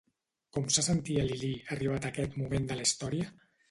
Com 0.57 0.65
se 0.77 0.85
sentia 0.87 1.27
Lilí, 1.33 1.53
arribat 1.79 2.11
aquest 2.13 2.43
moment 2.43 2.71
de 2.73 2.83
la 2.83 2.91
història? 2.93 3.35